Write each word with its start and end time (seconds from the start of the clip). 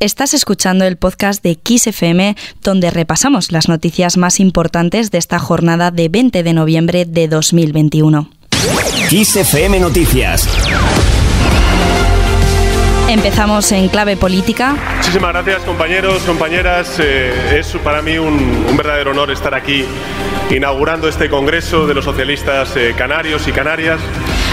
Estás 0.00 0.32
escuchando 0.32 0.86
el 0.86 0.96
podcast 0.96 1.42
de 1.42 1.56
Kiss 1.56 1.86
FM, 1.86 2.34
donde 2.62 2.90
repasamos 2.90 3.52
las 3.52 3.68
noticias 3.68 4.16
más 4.16 4.40
importantes 4.40 5.10
de 5.10 5.18
esta 5.18 5.38
jornada 5.38 5.90
de 5.90 6.08
20 6.08 6.42
de 6.42 6.52
noviembre 6.54 7.04
de 7.04 7.28
2021. 7.28 8.30
Kiss 9.10 9.36
FM 9.36 9.78
Noticias. 9.78 10.48
Empezamos 13.10 13.70
en 13.72 13.88
clave 13.88 14.16
política. 14.16 14.74
Muchísimas 14.96 15.34
gracias 15.34 15.62
compañeros, 15.64 16.22
compañeras. 16.22 16.96
Eh, 16.98 17.58
es 17.58 17.66
para 17.84 18.00
mí 18.00 18.16
un, 18.16 18.64
un, 18.70 18.76
verdadero 18.78 19.10
honor 19.10 19.30
estar 19.30 19.52
aquí 19.52 19.84
inaugurando 20.48 21.08
este 21.08 21.28
Congreso 21.28 21.86
de 21.86 21.92
los 21.92 22.06
Socialistas 22.06 22.74
eh, 22.74 22.94
Canarios 22.96 23.46
y 23.48 23.52
Canarias. 23.52 24.00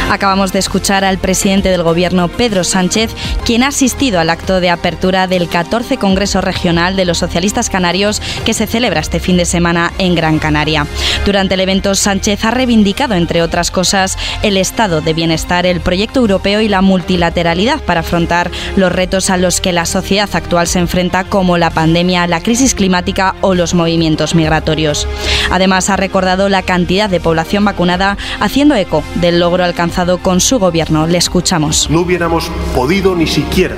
Acabamos 0.09 0.53
de 0.53 0.59
escuchar 0.59 1.03
al 1.03 1.17
presidente 1.17 1.67
del 1.67 1.83
Gobierno, 1.83 2.29
Pedro 2.29 2.63
Sánchez, 2.63 3.13
quien 3.43 3.63
ha 3.63 3.67
asistido 3.67 4.21
al 4.21 4.29
acto 4.29 4.61
de 4.61 4.69
apertura 4.69 5.27
del 5.27 5.49
14 5.49 5.97
Congreso 5.97 6.39
Regional 6.39 6.95
de 6.95 7.03
los 7.03 7.17
Socialistas 7.17 7.69
Canarios 7.69 8.21
que 8.45 8.53
se 8.53 8.67
celebra 8.67 9.01
este 9.01 9.19
fin 9.19 9.35
de 9.35 9.43
semana 9.43 9.91
en 9.97 10.15
Gran 10.15 10.39
Canaria. 10.39 10.87
Durante 11.25 11.55
el 11.55 11.59
evento, 11.59 11.93
Sánchez 11.93 12.45
ha 12.45 12.51
reivindicado, 12.51 13.15
entre 13.15 13.41
otras 13.41 13.69
cosas, 13.69 14.17
el 14.43 14.55
estado 14.55 15.01
de 15.01 15.13
bienestar, 15.13 15.65
el 15.65 15.81
proyecto 15.81 16.21
europeo 16.21 16.61
y 16.61 16.69
la 16.69 16.81
multilateralidad 16.81 17.81
para 17.81 17.99
afrontar 17.99 18.49
los 18.77 18.93
retos 18.93 19.29
a 19.29 19.35
los 19.35 19.59
que 19.59 19.73
la 19.73 19.85
sociedad 19.85 20.29
actual 20.31 20.67
se 20.67 20.79
enfrenta, 20.79 21.25
como 21.25 21.57
la 21.57 21.69
pandemia, 21.69 22.27
la 22.27 22.41
crisis 22.41 22.75
climática 22.75 23.35
o 23.41 23.55
los 23.55 23.73
movimientos 23.73 24.35
migratorios. 24.35 25.05
Además, 25.51 25.89
ha 25.89 25.97
recordado 25.97 26.47
la 26.47 26.63
cantidad 26.63 27.09
de 27.09 27.19
población 27.19 27.65
vacunada, 27.65 28.17
haciendo 28.39 28.73
eco 28.75 29.03
del 29.15 29.41
logro 29.41 29.65
alcanzado 29.65 29.96
con 30.21 30.39
su 30.39 30.59
gobierno. 30.59 31.07
Le 31.07 31.17
escuchamos. 31.17 31.89
No 31.89 32.01
hubiéramos 32.01 32.51
podido 32.75 33.15
ni 33.15 33.25
siquiera 33.25 33.75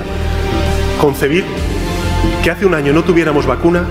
concebir 1.00 1.46
que 2.44 2.50
hace 2.50 2.66
un 2.66 2.74
año 2.74 2.92
no 2.92 3.02
tuviéramos 3.02 3.46
vacuna 3.46 3.84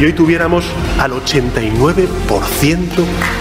y 0.00 0.06
hoy 0.06 0.14
tuviéramos 0.14 0.64
al 0.98 1.12
89% 1.12 2.88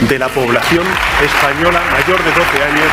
de 0.10 0.20
la 0.20 0.28
población 0.28 0.84
española 1.24 1.82
mayor 1.90 2.22
de 2.22 2.32
12 2.32 2.64
años 2.64 2.88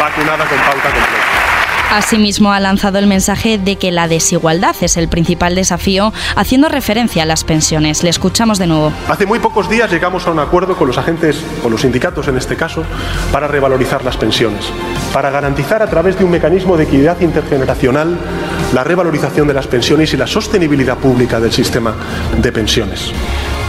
vacunada 0.00 0.48
con 0.48 0.58
pauta 0.58 0.90
completa. 0.90 1.63
Asimismo, 1.94 2.52
ha 2.52 2.58
lanzado 2.58 2.98
el 2.98 3.06
mensaje 3.06 3.56
de 3.56 3.76
que 3.76 3.92
la 3.92 4.08
desigualdad 4.08 4.74
es 4.80 4.96
el 4.96 5.06
principal 5.06 5.54
desafío, 5.54 6.12
haciendo 6.34 6.68
referencia 6.68 7.22
a 7.22 7.26
las 7.26 7.44
pensiones. 7.44 8.02
Le 8.02 8.10
escuchamos 8.10 8.58
de 8.58 8.66
nuevo. 8.66 8.92
Hace 9.08 9.26
muy 9.26 9.38
pocos 9.38 9.70
días 9.70 9.92
llegamos 9.92 10.26
a 10.26 10.32
un 10.32 10.40
acuerdo 10.40 10.76
con 10.76 10.88
los 10.88 10.98
agentes, 10.98 11.40
con 11.62 11.70
los 11.70 11.82
sindicatos 11.82 12.26
en 12.26 12.36
este 12.36 12.56
caso, 12.56 12.82
para 13.30 13.46
revalorizar 13.46 14.04
las 14.04 14.16
pensiones, 14.16 14.64
para 15.12 15.30
garantizar 15.30 15.82
a 15.82 15.86
través 15.86 16.18
de 16.18 16.24
un 16.24 16.32
mecanismo 16.32 16.76
de 16.76 16.82
equidad 16.82 17.20
intergeneracional 17.20 18.18
la 18.72 18.82
revalorización 18.82 19.46
de 19.46 19.54
las 19.54 19.68
pensiones 19.68 20.12
y 20.12 20.16
la 20.16 20.26
sostenibilidad 20.26 20.98
pública 20.98 21.38
del 21.38 21.52
sistema 21.52 21.94
de 22.36 22.50
pensiones. 22.50 23.12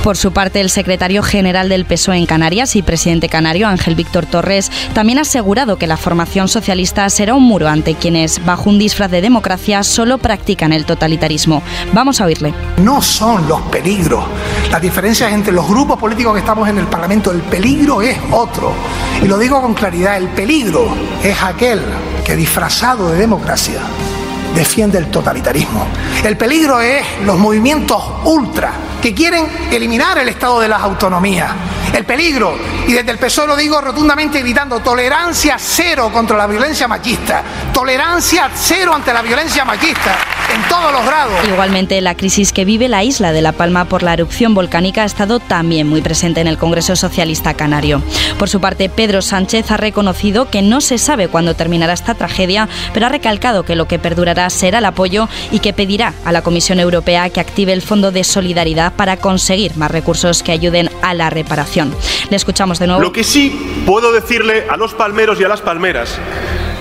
Por 0.06 0.17
su 0.17 0.31
parte, 0.31 0.61
el 0.61 0.70
secretario 0.70 1.23
general 1.23 1.67
del 1.67 1.84
PSOE 1.84 2.17
en 2.17 2.28
Canarias 2.28 2.75
y 2.75 2.84
presidente 2.84 3.28
canario, 3.28 3.67
Ángel 3.67 3.95
Víctor 3.95 4.28
Torres, 4.28 4.72
también 4.94 5.17
ha 5.17 5.23
asegurado 5.23 5.80
que 5.80 5.88
la 5.88 5.97
formación 5.97 6.47
socialista 6.47 7.09
será 7.09 7.34
un 7.34 7.42
muro 7.42 7.67
ante 7.67 7.95
quienes, 7.95 8.45
bajo 8.45 8.70
un 8.70 8.78
disfraz 8.78 9.09
de 9.09 9.22
democracia, 9.22 9.81
solo 9.81 10.20
practican 10.20 10.73
el 10.73 10.86
totalitarismo. 10.86 11.64
Vamos 11.92 12.22
a 12.22 12.25
oírle. 12.25 12.53
No 12.84 13.02
son 13.02 13.47
los 13.47 13.59
peligros. 13.62 14.23
Las 14.70 14.80
diferencias 14.80 15.34
entre 15.34 15.52
los 15.52 15.67
grupos 15.67 15.97
políticos 15.97 16.34
que 16.34 16.40
estamos 16.42 16.69
en 16.69 16.78
el 16.78 16.86
Parlamento, 16.86 17.31
el 17.31 17.42
peligro 17.42 18.03
es 18.03 18.16
otro. 18.30 18.73
Y 19.23 19.28
lo 19.28 19.40
digo 19.40 19.59
con 19.59 19.73
claridad, 19.73 20.17
el 20.17 20.28
peligro 20.28 20.88
es 21.23 21.42
aquel 21.42 21.81
que 22.23 22.36
disfrazado 22.36 23.09
de 23.09 23.17
democracia 23.17 23.80
defiende 24.53 25.00
el 25.00 25.08
totalitarismo. 25.08 25.88
El 26.23 26.38
peligro 26.38 26.80
es 26.80 27.03
los 27.25 27.40
movimientos 27.40 28.03
ultra 28.23 28.72
que 29.06 29.14
quieren 29.14 29.45
eliminar 29.72 30.17
el 30.17 30.30
estado 30.30 30.59
de 30.59 30.67
las 30.67 30.81
autonomías. 30.81 31.52
El 31.94 32.06
peligro, 32.06 32.58
y 32.88 32.94
desde 32.94 33.12
el 33.12 33.20
PSOE 33.20 33.45
lo 33.45 33.56
digo 33.56 33.80
rotundamente 33.80 34.42
gritando, 34.42 34.80
tolerancia 34.80 35.57
cero 35.59 36.09
contra 36.12 36.35
la 36.35 36.47
violencia 36.47 36.88
machista, 36.88 37.44
tolerancia 37.72 38.50
cero 38.56 38.96
ante 38.96 39.13
la 39.13 39.22
violencia 39.22 39.63
machista 39.63 40.18
en 40.53 40.62
todos 40.69 40.91
los 40.91 41.06
grados. 41.06 41.34
Igualmente, 41.47 42.02
la 42.02 42.16
crisis 42.16 42.52
que 42.52 42.66
vive 42.66 42.88
la 42.88 43.03
isla 43.03 43.31
de 43.31 43.41
La 43.41 43.52
Palma 43.52 43.85
por 43.85 44.03
la 44.03 44.13
erupción 44.13 44.53
volcánica 44.53 45.03
ha 45.03 45.06
estado 45.06 45.40
también 45.40 45.88
muy 45.88 46.01
presente 46.01 46.41
en 46.41 46.47
el 46.47 46.57
Congreso 46.57 46.96
Socialista 46.96 47.53
Canario. 47.53 48.01
Por 48.38 48.50
su 48.50 48.59
parte, 48.59 48.90
Pedro 48.90 49.22
Sánchez 49.22 49.72
ha 49.72 49.78
reconocido 49.78 50.50
que 50.50 50.62
no 50.62 50.81
se 50.81 50.97
sabe 50.97 51.28
cuándo 51.28 51.56
terminará 51.56 51.94
esta 51.94 52.16
tragedia, 52.16 52.69
pero 52.94 53.06
ha 53.06 53.09
recalcado 53.09 53.63
que 53.63 53.75
lo 53.75 53.88
que 53.88 54.00
perdurará 54.00 54.50
será 54.50 54.80
el 54.80 54.85
apoyo 54.85 55.30
y 55.51 55.59
que 55.59 55.74
pedirá 55.74 56.13
a 56.25 56.31
la 56.31 56.41
Comisión 56.41 56.80
Europea 56.80 57.30
que 57.30 57.40
active 57.40 57.74
el 57.74 57.81
Fondo 57.81 58.12
de 58.12 58.24
Solidaridad 58.24 58.94
para 58.95 59.17
conseguir 59.17 59.75
más 59.78 59.91
recursos 59.91 60.44
que 60.44 60.51
ayuden 60.51 60.89
a 61.01 61.13
la 61.13 61.29
reparación. 61.29 61.95
Le 62.29 62.35
escuchamos 62.35 62.79
de 62.79 62.88
nuevo. 62.88 63.01
Lo 63.01 63.11
que 63.11 63.23
sí 63.23 63.83
puedo 63.85 64.11
decirle 64.11 64.66
a 64.69 64.78
los 64.78 64.94
palmeros 64.94 65.39
y 65.39 65.44
a 65.44 65.47
las 65.47 65.61
palmeras 65.61 66.17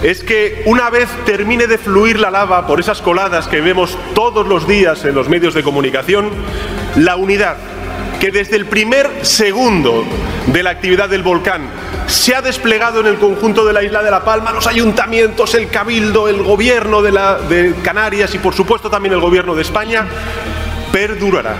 es 0.03 0.23
que 0.23 0.63
una 0.67 0.91
vez 0.91 1.09
termine 1.25 1.67
de 1.67 1.79
fluir 1.79 2.21
la 2.21 2.31
lava 2.31 2.67
por 2.67 2.81
esas 2.81 3.01
coladas 3.01 3.49
que 3.49 3.61
vemos 3.61 3.97
todos 4.15 4.47
los 4.47 4.69
días 4.69 5.05
en 5.05 5.15
los 5.15 5.29
medios 5.29 5.55
de 5.55 5.63
comunicación, 5.63 6.31
la 6.97 7.17
unidad 7.17 7.57
que 8.21 8.31
desde 8.31 8.57
el 8.57 8.67
primer 8.67 9.11
segundo 9.23 10.05
de 10.47 10.63
la 10.63 10.71
actividad 10.71 11.09
del 11.09 11.23
volcán 11.23 11.69
se 12.07 12.35
ha 12.35 12.43
desplegado 12.43 13.01
en 13.01 13.07
el 13.07 13.17
conjunto 13.17 13.65
de 13.65 13.73
la 13.73 13.83
isla 13.83 14.03
de 14.03 14.11
La 14.11 14.25
Palma, 14.25 14.53
los 14.53 14.67
ayuntamientos, 14.67 15.55
el 15.55 15.69
cabildo, 15.69 16.29
el 16.29 16.43
gobierno 16.43 17.03
de, 17.03 17.13
la, 17.13 17.39
de 17.39 17.75
Canarias 17.83 18.35
y 18.35 18.39
por 18.39 18.55
supuesto 18.55 18.91
también 18.91 19.15
el 19.15 19.21
gobierno 19.21 19.55
de 19.55 19.63
España, 19.63 20.07
perdurará. 20.93 21.57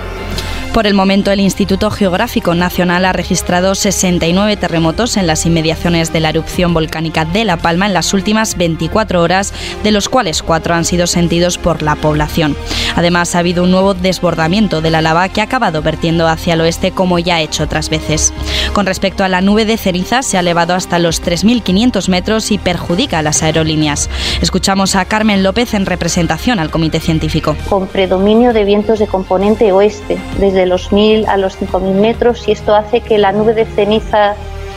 Por 0.75 0.89
el 0.89 0.95
momento, 0.95 1.31
el 1.31 1.39
Instituto 1.39 1.89
Geográfico 1.89 2.53
Nacional 2.57 3.05
ha 3.05 3.13
registrado 3.13 3.77
69 3.77 4.57
terremotos 4.57 5.17
en 5.17 5.29
las 5.29 5.47
inmediaciones 5.47 6.13
de 6.13 6.19
la 6.19 6.31
erupción 6.31 6.75
volcánica 6.75 7.25
de 7.25 7.45
La 7.45 7.57
Palma 7.59 7.87
en 7.87 7.95
las 7.95 8.13
últimas 8.13 8.57
24 8.57 9.23
horas, 9.23 9.55
de 9.85 9.93
los 9.93 10.09
cuales 10.09 10.43
cuatro 10.43 10.75
han 10.75 10.85
sido 10.85 11.07
sentidos 11.07 11.59
por 11.59 11.83
la 11.83 11.95
población. 11.95 12.57
Además, 12.97 13.37
ha 13.37 13.39
habido 13.39 13.63
un 13.63 13.71
nuevo 13.71 13.95
desbordamiento 13.95 14.81
de 14.81 14.91
la 14.91 15.01
lava 15.01 15.29
que 15.29 15.41
ha 15.41 15.45
acabado 15.45 15.81
vertiendo 15.81 16.27
hacia 16.27 16.55
el 16.55 16.63
oeste 16.63 16.91
como 16.91 17.21
ya 17.21 17.37
ha 17.37 17.41
hecho 17.41 17.63
otras 17.63 17.89
veces. 17.89 18.35
Con 18.73 18.87
respecto 18.87 19.23
a 19.23 19.29
la 19.29 19.43
nube 19.43 19.67
de 19.67 19.77
ceniza, 19.77 20.25
se 20.25 20.39
ha 20.39 20.41
elevado 20.41 20.75
hasta 20.75 20.99
los 20.99 21.23
3.500 21.23 22.09
metros 22.09 22.51
y 22.51 22.59
perjudica 22.59 23.21
a 23.21 23.23
las 23.23 23.45
aerolíneas. 23.45 24.11
Escuchamos 24.43 24.97
a 24.97 25.05
Carmen 25.05 25.45
López 25.45 25.73
en 25.75 25.87
representación 25.87 26.59
al 26.59 26.73
comité 26.73 26.99
científico. 26.99 27.57
Con 27.69 27.87
predominio 27.87 28.53
de 28.53 28.65
vientos 28.65 28.99
de 28.99 29.07
componente 29.07 29.71
oeste, 29.71 30.19
desde 30.41 30.64
los 30.67 30.91
1.000 30.91 31.27
a 31.27 31.37
los 31.37 31.61
5.000 31.61 31.95
metros, 31.95 32.49
y 32.49 32.53
esto 32.53 32.75
hace 32.75 33.01
que 33.01 33.19
la 33.19 33.33
nube 33.33 33.55
de 33.55 33.65
ceniza 33.65 34.35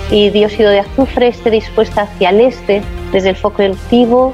y 0.10 0.30
dióxido 0.30 0.70
de 0.70 0.80
azufre 0.80 1.28
esté 1.28 1.50
dispuesta 1.50 2.04
hacia 2.04 2.30
el 2.30 2.42
este, 2.42 2.82
desde 3.12 3.30
el 3.30 3.36
foco 3.36 3.62
eruptivo, 3.62 4.34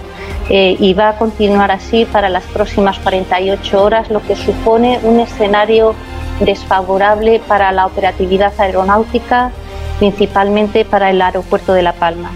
eh, 0.49 0.75
y 0.79 0.93
va 0.93 1.09
a 1.09 1.17
continuar 1.17 1.71
así 1.71 2.05
para 2.05 2.29
las 2.29 2.43
próximas 2.45 2.99
48 2.99 3.81
horas, 3.81 4.09
lo 4.09 4.21
que 4.21 4.35
supone 4.35 4.99
un 5.03 5.19
escenario 5.19 5.95
desfavorable 6.39 7.41
para 7.47 7.71
la 7.71 7.85
operatividad 7.85 8.53
aeronáutica, 8.57 9.51
principalmente 9.99 10.85
para 10.85 11.09
el 11.09 11.21
aeropuerto 11.21 11.73
de 11.73 11.83
La 11.83 11.93
Palma. 11.93 12.31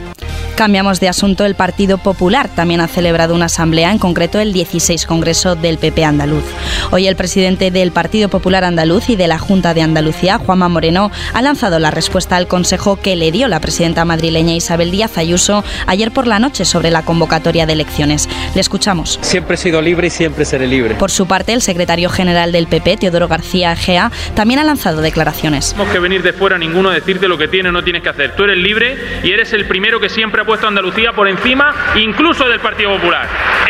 Cambiamos 0.57 0.99
de 0.99 1.07
asunto. 1.07 1.45
El 1.45 1.53
Partido 1.53 1.99
Popular 1.99 2.49
también 2.49 2.81
ha 2.81 2.87
celebrado 2.87 3.35
una 3.35 3.45
asamblea, 3.45 3.91
en 3.91 3.99
concreto 3.99 4.39
el 4.39 4.53
16 4.53 5.05
Congreso 5.05 5.55
del 5.55 5.77
PP 5.77 6.03
andaluz. 6.03 6.43
Hoy 6.89 7.05
el 7.05 7.15
presidente 7.15 7.69
del 7.69 7.91
Partido 7.91 8.27
Popular 8.27 8.63
andaluz 8.63 9.07
y 9.11 9.15
de 9.15 9.27
la 9.27 9.37
Junta 9.37 9.75
de 9.75 9.83
Andalucía, 9.83 10.39
Juanma 10.39 10.67
Moreno, 10.67 11.11
ha 11.35 11.43
lanzado 11.43 11.77
la 11.77 11.91
respuesta 11.91 12.37
al 12.37 12.47
consejo 12.47 12.99
que 12.99 13.15
le 13.15 13.31
dio 13.31 13.47
la 13.47 13.59
presidenta 13.59 14.03
madrileña 14.03 14.53
Isabel 14.53 14.89
Díaz 14.89 15.19
Ayuso 15.19 15.63
ayer 15.85 16.11
por 16.11 16.25
la 16.25 16.39
noche 16.39 16.65
sobre 16.65 16.89
la 16.89 17.03
convocatoria 17.03 17.67
de 17.67 17.73
elecciones. 17.73 18.27
Le 18.55 18.61
escuchamos. 18.61 19.19
Siempre 19.21 19.53
he 19.53 19.57
sido 19.57 19.79
libre 19.79 20.07
y 20.07 20.09
siempre 20.09 20.43
seré 20.43 20.65
libre. 20.65 20.95
Por 20.95 21.11
su 21.11 21.27
parte, 21.27 21.53
el 21.53 21.61
secretario 21.61 22.09
general 22.09 22.51
del 22.51 22.65
PP, 22.65 22.97
Teodoro 22.97 23.27
García 23.27 23.73
Egea, 23.73 24.11
también 24.33 24.59
ha 24.59 24.63
lanzado 24.63 25.01
declaraciones. 25.01 25.75
No 25.77 25.83
tenemos 25.83 25.93
que 25.93 25.99
venir 25.99 26.23
de 26.23 26.33
fuera 26.33 26.57
ninguno 26.57 26.89
a 26.89 26.95
decirte 26.95 27.27
lo 27.27 27.37
que 27.37 27.47
tienes 27.47 27.69
o 27.69 27.73
no 27.73 27.83
tienes 27.83 28.01
que 28.01 28.09
hacer. 28.09 28.35
Tú 28.35 28.45
eres 28.45 28.57
libre 28.57 28.97
y 29.23 29.31
eres 29.31 29.53
el 29.53 29.67
primero 29.67 29.99
que 29.99 30.09
siempre 30.09 30.41
ha 30.41 30.46
puesto 30.47 30.67
Andalucía 30.67 31.13
por 31.13 31.27
encima 31.27 31.75
incluso 31.95 32.47
del 32.47 32.59
Partido 32.59 32.95
Popular. 32.95 33.27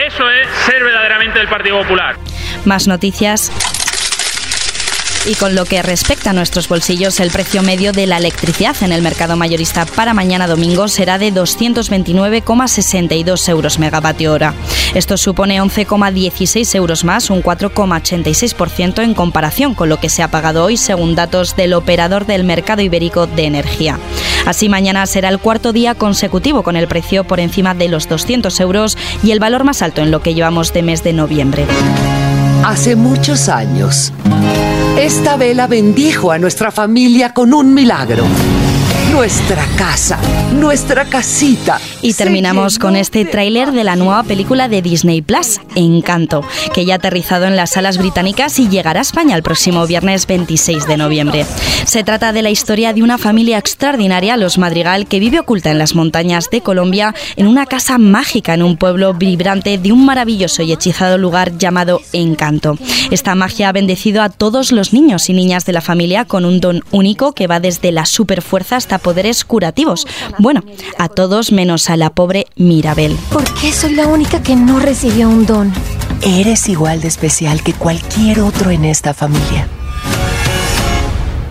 Eso 0.08 0.30
es 0.30 0.48
ser 0.66 0.82
verdaderamente 0.84 1.40
del 1.40 1.50
Partido 1.50 1.82
Popular. 1.82 2.16
Más 2.64 2.88
noticias. 2.88 3.52
Y 5.26 5.36
con 5.36 5.56
lo 5.56 5.66
que 5.66 5.82
respecta 5.82 6.30
a 6.30 6.34
nuestros 6.34 6.70
bolsillos, 6.70 7.20
el 7.20 7.32
precio 7.32 7.62
medio 7.62 7.92
de 7.92 8.08
la 8.08 8.16
electricidad 8.16 8.78
en 8.82 8.94
el 8.94 9.02
mercado 9.02 9.36
mayorista 9.36 9.86
para 9.86 10.14
mañana 10.14 10.48
domingo 10.48 10.88
será 10.88 11.18
de 11.18 11.34
229,62 11.34 13.50
euros 13.50 13.78
megavatio 13.78 14.32
hora. 14.32 14.54
Esto 14.94 15.18
supone 15.18 15.62
11,16 15.62 16.76
euros 16.76 17.04
más, 17.04 17.30
un 17.30 17.44
4,86% 17.44 19.04
en 19.04 19.14
comparación 19.14 19.76
con 19.76 19.90
lo 19.90 20.00
que 20.00 20.08
se 20.08 20.24
ha 20.24 20.32
pagado 20.32 20.64
hoy 20.64 20.78
según 20.78 21.16
datos 21.16 21.58
del 21.58 21.74
operador 21.74 22.26
del 22.26 22.46
mercado 22.46 22.82
ibérico 22.82 23.28
de 23.28 23.48
energía. 23.48 24.00
Así 24.48 24.70
mañana 24.70 25.06
será 25.08 25.28
el 25.28 25.40
cuarto 25.40 25.74
día 25.74 25.94
consecutivo 25.94 26.64
con 26.64 26.78
el 26.78 26.88
precio 26.88 27.26
por 27.26 27.42
encima 27.42 27.74
de 27.74 27.90
los 27.90 28.08
200 28.08 28.58
euros 28.62 28.98
y 29.22 29.32
el 29.32 29.42
valor 29.42 29.66
más 29.66 29.82
alto 29.82 30.02
en 30.02 30.10
lo 30.10 30.22
que 30.22 30.34
llevamos 30.34 30.72
de 30.72 30.84
mes 30.84 31.04
de 31.04 31.12
noviembre. 31.12 31.66
Hace 32.64 32.96
muchos 32.96 33.50
años, 33.50 34.14
esta 34.98 35.36
vela 35.36 35.68
bendijo 35.68 36.32
a 36.32 36.40
nuestra 36.40 36.72
familia 36.72 37.34
con 37.34 37.54
un 37.54 37.74
milagro. 37.74 38.24
Nuestra 39.18 39.66
casa, 39.80 40.19
nuestra 40.54 41.06
casita. 41.06 41.81
Y 42.04 42.14
terminamos 42.14 42.78
con 42.78 42.96
este 42.96 43.25
tráiler 43.25 43.72
de 43.72 43.84
la 43.84 43.96
nueva 43.96 44.22
película 44.22 44.69
de 44.69 44.84
Disney 44.84 45.24
Plus, 45.24 45.60
Encanto, 45.74 46.44
que 46.72 46.86
ya 46.86 46.94
ha 46.94 46.98
aterrizado 46.98 47.46
en 47.46 47.56
las 47.56 47.72
salas 47.72 47.98
británicas 47.98 48.60
y 48.60 48.69
llegará 48.69 49.00
a 49.00 49.02
España 49.02 49.36
el 49.36 49.42
próximo 49.42 49.88
viernes 49.88 50.28
26 50.28 50.86
de 50.86 50.98
noviembre. 50.98 51.48
Se 51.86 52.04
trata 52.04 52.31
de 52.31 52.44
la 52.44 52.52
historia 52.52 52.94
de 52.94 53.02
una 53.02 53.18
familia 53.18 53.58
extraordinaria, 53.58 54.38
los 54.38 54.60
Madrigal, 54.60 55.08
que 55.08 55.19
vive 55.19 55.40
oculta 55.40 55.72
en 55.72 55.80
las 55.80 55.96
montañas 55.96 56.52
de 56.52 56.62
Colombia 56.62 57.16
en 57.38 57.48
una 57.48 57.66
casa 57.66 57.98
mágica 57.98 58.54
en 58.54 58.62
un 58.62 58.78
pueblo 58.78 59.16
vibrante 59.16 59.80
de 59.80 59.92
un 59.92 60.06
maravilloso 60.06 60.62
y 60.62 60.74
hechizado 60.74 61.18
lugar 61.18 61.58
llamado 61.58 62.02
Encanto. 62.14 62.78
Esta 63.10 63.34
magia 63.34 63.69
ha 63.69 63.74
bendecido 63.74 64.22
a 64.22 64.30
todos 64.30 64.72
los 64.72 64.94
niños 64.94 65.28
y 65.28 65.34
niñas 65.34 65.66
de 65.66 65.74
la 65.74 65.81
familia 65.81 66.25
con 66.25 66.46
un 66.46 66.60
don 66.60 66.84
único 66.92 67.34
que 67.34 67.48
va 67.48 67.60
desde 67.60 67.92
la 67.92 68.06
superfuerza 68.06 68.75
hasta 68.75 69.06
poderes 69.07 69.45
curativos. 69.45 70.06
Bueno, 70.38 70.63
a 70.98 71.07
todos 71.07 71.54
menos 71.54 71.89
a 71.89 71.95
la 71.95 72.09
pobre 72.09 72.45
Mirabel. 72.57 73.15
¿Por 73.31 73.45
qué 73.54 73.71
soy 73.71 73.94
la 73.95 74.06
única 74.06 74.44
que 74.44 74.57
no 74.57 74.80
recibió 74.80 75.30
un 75.30 75.45
don? 75.45 75.71
Eres 76.21 76.68
igual 76.68 77.00
de 77.00 77.07
especial 77.07 77.63
que 77.63 77.71
cualquier 77.71 78.42
otro 78.42 78.69
en 78.69 78.83
esta 78.83 79.13
familia. 79.13 79.65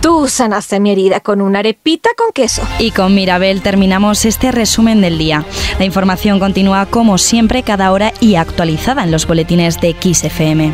Tú 0.01 0.27
sanaste 0.27 0.79
mi 0.79 0.91
herida 0.91 1.19
con 1.19 1.41
una 1.41 1.57
arepita 1.59 2.11
con 2.15 2.31
queso. 2.31 2.61
Y 2.77 2.91
con 2.91 3.15
Mirabel 3.15 3.63
terminamos 3.63 4.23
este 4.25 4.51
resumen 4.51 5.01
del 5.01 5.17
día. 5.17 5.43
La 5.79 5.85
información 5.85 6.39
continúa 6.39 6.85
como 6.85 7.17
siempre 7.17 7.63
cada 7.63 7.91
hora 7.91 8.13
y 8.19 8.35
actualizada 8.35 9.03
en 9.03 9.09
los 9.09 9.25
boletines 9.25 9.81
de 9.81 9.95
XFM. 9.99 10.73